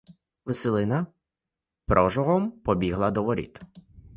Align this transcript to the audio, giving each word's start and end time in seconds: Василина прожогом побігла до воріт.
Василина 0.45 1.07
прожогом 1.85 2.51
побігла 2.51 3.11
до 3.11 3.23
воріт. 3.23 3.61